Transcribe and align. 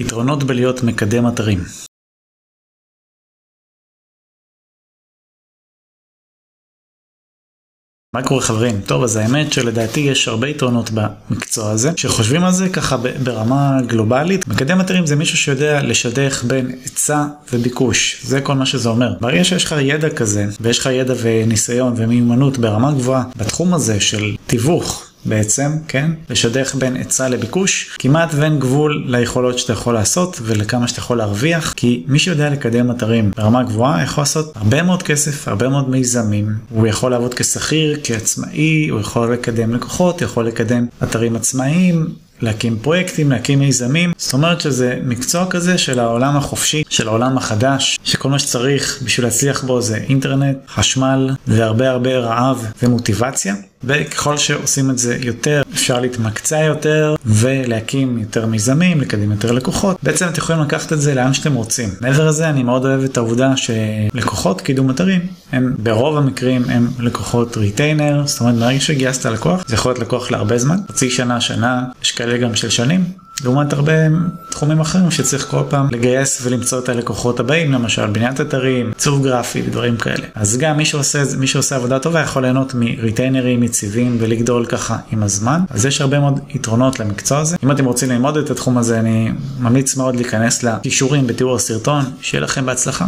יתרונות 0.00 0.44
בלהיות 0.44 0.82
מקדם 0.82 1.28
אתרים 1.28 1.58
מה 8.14 8.22
קורה 8.22 8.40
חברים? 8.40 8.80
טוב 8.86 9.02
אז 9.02 9.16
האמת 9.16 9.52
שלדעתי 9.52 10.00
יש 10.00 10.28
הרבה 10.28 10.48
יתרונות 10.48 10.90
במקצוע 10.90 11.70
הזה 11.70 11.90
שחושבים 11.96 12.44
על 12.44 12.52
זה 12.52 12.68
ככה 12.68 12.96
ברמה 13.22 13.78
גלובלית 13.86 14.48
מקדם 14.48 14.80
אתרים 14.80 15.06
זה 15.06 15.16
מישהו 15.16 15.38
שיודע 15.38 15.82
לשדך 15.82 16.44
בין 16.46 16.66
היצע 16.66 17.26
וביקוש 17.52 18.20
זה 18.22 18.40
כל 18.40 18.54
מה 18.54 18.66
שזה 18.66 18.88
אומר. 18.88 19.14
ברגע 19.20 19.44
שיש 19.44 19.64
לך 19.64 19.74
ידע 19.80 20.10
כזה 20.10 20.46
ויש 20.60 20.78
לך 20.78 20.86
ידע 20.86 21.14
וניסיון 21.22 21.94
ומיומנות 21.96 22.58
ברמה 22.58 22.92
גבוהה 22.92 23.24
בתחום 23.36 23.74
הזה 23.74 24.00
של 24.00 24.36
תיווך 24.46 25.07
בעצם, 25.24 25.72
כן? 25.88 26.10
לשדך 26.30 26.74
בין 26.74 26.96
היצע 26.96 27.28
לביקוש, 27.28 27.96
כמעט 27.98 28.28
ואין 28.34 28.58
גבול 28.58 29.04
ליכולות 29.06 29.58
שאתה 29.58 29.72
יכול 29.72 29.94
לעשות 29.94 30.40
ולכמה 30.42 30.88
שאתה 30.88 31.00
יכול 31.00 31.18
להרוויח, 31.18 31.72
כי 31.76 32.04
מי 32.06 32.18
שיודע 32.18 32.50
לקדם 32.50 32.90
אתרים 32.90 33.30
ברמה 33.36 33.62
גבוהה 33.62 34.02
יכול 34.02 34.22
לעשות 34.22 34.52
הרבה 34.56 34.82
מאוד 34.82 35.02
כסף, 35.02 35.48
הרבה 35.48 35.68
מאוד 35.68 35.90
מיזמים, 35.90 36.54
הוא 36.70 36.86
יכול 36.86 37.10
לעבוד 37.10 37.34
כשכיר, 37.34 38.00
כעצמאי, 38.04 38.88
הוא 38.88 39.00
יכול 39.00 39.32
לקדם 39.32 39.74
לקוחות, 39.74 40.22
יכול 40.22 40.46
לקדם 40.46 40.86
אתרים 41.02 41.36
עצמאיים. 41.36 42.06
להקים 42.40 42.78
פרויקטים, 42.78 43.30
להקים 43.30 43.58
מיזמים, 43.58 44.12
זאת 44.16 44.32
אומרת 44.32 44.60
שזה 44.60 44.98
מקצוע 45.04 45.46
כזה 45.50 45.78
של 45.78 45.98
העולם 45.98 46.36
החופשי, 46.36 46.82
של 46.88 47.08
העולם 47.08 47.38
החדש, 47.38 47.98
שכל 48.04 48.28
מה 48.28 48.38
שצריך 48.38 48.98
בשביל 49.04 49.26
להצליח 49.26 49.64
בו 49.64 49.80
זה 49.80 49.96
אינטרנט, 49.96 50.56
חשמל 50.68 51.30
והרבה 51.46 51.90
הרבה 51.90 52.18
רעב 52.18 52.66
ומוטיבציה. 52.82 53.54
וככל 53.84 54.36
שעושים 54.36 54.90
את 54.90 54.98
זה 54.98 55.16
יותר 55.20 55.62
אפשר 55.74 56.00
להתמקצע 56.00 56.58
יותר 56.58 57.14
ולהקים 57.26 58.18
יותר 58.18 58.46
מיזמים, 58.46 59.00
לקדם 59.00 59.30
יותר 59.30 59.52
לקוחות. 59.52 59.96
בעצם 60.02 60.28
אתם 60.28 60.38
יכולים 60.38 60.62
לקחת 60.62 60.92
את 60.92 61.00
זה 61.00 61.14
לאן 61.14 61.34
שאתם 61.34 61.54
רוצים. 61.54 61.88
מעבר 62.00 62.26
לזה 62.28 62.48
אני 62.48 62.62
מאוד 62.62 62.84
אוהב 62.84 63.04
את 63.04 63.16
העובדה 63.16 63.52
שלקוחות 63.56 64.60
קידום 64.60 64.90
אתרים 64.90 65.20
הם 65.52 65.74
ברוב 65.78 66.16
המקרים 66.16 66.62
הם 66.68 66.88
לקוחות 66.98 67.56
ריטיינר, 67.56 68.22
זאת 68.26 68.40
אומרת 68.40 68.54
מרגע 68.54 68.80
שגייסת 68.80 69.26
לקוח 69.26 69.64
זה 69.66 69.74
יכול 69.74 69.90
להיות 69.90 69.98
לקוח 69.98 70.30
להרבה 70.30 70.58
זמן, 70.58 70.76
חצי 70.88 71.10
שנה, 71.10 71.40
שנה, 71.40 71.84
יש 72.02 72.12
כאלה 72.12 72.38
גם 72.38 72.54
של 72.54 72.70
שנים. 72.70 73.04
לעומת 73.44 73.72
הרבה 73.72 73.92
תחומים 74.50 74.80
אחרים 74.80 75.10
שצריך 75.10 75.46
כל 75.50 75.62
פעם 75.68 75.88
לגייס 75.92 76.40
ולמצוא 76.42 76.78
את 76.78 76.88
הלקוחות 76.88 77.40
הבאים, 77.40 77.72
למשל 77.72 78.06
בניית 78.06 78.40
אתרים, 78.40 78.88
עיצוב 78.88 79.24
גרפי 79.24 79.62
ודברים 79.66 79.96
כאלה. 79.96 80.26
אז 80.34 80.56
גם 80.56 80.76
מי 80.76 80.84
שעושה, 80.84 81.22
מי 81.38 81.46
שעושה 81.46 81.76
עבודה 81.76 81.98
טובה 81.98 82.20
יכול 82.20 82.42
ליהנות 82.42 82.74
מריטיינרים 82.74 83.62
יציבים 83.62 84.16
ולגדול 84.20 84.66
ככה 84.66 84.96
עם 85.12 85.22
הזמן. 85.22 85.60
אז 85.70 85.86
יש 85.86 86.00
הרבה 86.00 86.20
מאוד 86.20 86.40
יתרונות 86.48 87.00
למקצוע 87.00 87.38
הזה. 87.38 87.56
אם 87.64 87.70
אתם 87.70 87.84
רוצים 87.84 88.10
ללמוד 88.10 88.36
את 88.36 88.50
התחום 88.50 88.78
הזה, 88.78 88.98
אני 88.98 89.30
ממליץ 89.58 89.96
מאוד 89.96 90.16
להיכנס 90.16 90.62
לקישורים 90.62 91.26
בתיאור 91.26 91.56
הסרטון, 91.56 92.04
שיהיה 92.20 92.42
לכם 92.42 92.66
בהצלחה. 92.66 93.06